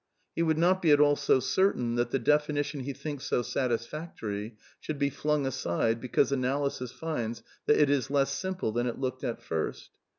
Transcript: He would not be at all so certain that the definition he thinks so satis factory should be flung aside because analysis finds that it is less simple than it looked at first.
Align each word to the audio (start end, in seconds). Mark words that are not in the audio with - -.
He 0.35 0.41
would 0.41 0.57
not 0.57 0.81
be 0.81 0.89
at 0.89 0.99
all 0.99 1.15
so 1.15 1.39
certain 1.39 1.93
that 1.93 2.09
the 2.09 2.17
definition 2.17 2.79
he 2.79 2.91
thinks 2.91 3.23
so 3.25 3.43
satis 3.43 3.85
factory 3.85 4.57
should 4.79 4.97
be 4.97 5.11
flung 5.11 5.45
aside 5.45 6.01
because 6.01 6.31
analysis 6.31 6.91
finds 6.91 7.43
that 7.67 7.77
it 7.79 7.87
is 7.91 8.09
less 8.09 8.31
simple 8.33 8.71
than 8.71 8.87
it 8.87 8.97
looked 8.97 9.23
at 9.23 9.43
first. 9.43 9.91